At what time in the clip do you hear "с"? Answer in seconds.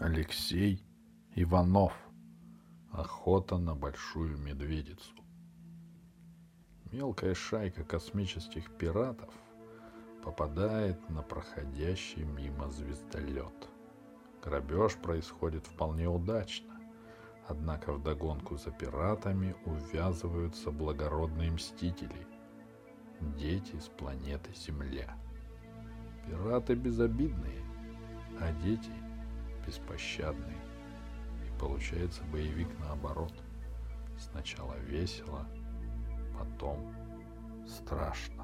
23.78-23.88